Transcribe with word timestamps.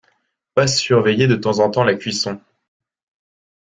Passe 0.55 0.77
surveiller 0.79 1.27
de 1.27 1.35
temps 1.35 1.59
en 1.59 1.69
temps 1.69 1.83
la 1.83 1.93
cuisson. 1.93 2.41